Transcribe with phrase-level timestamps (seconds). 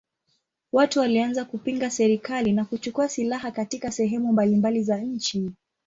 [0.71, 5.51] Watu walianza kupinga serikali na kuchukua silaha katika sehemu mbalimbali za nchi.